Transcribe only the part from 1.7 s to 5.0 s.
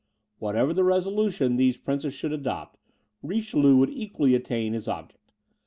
princes should adopt, Richelieu would equally attain his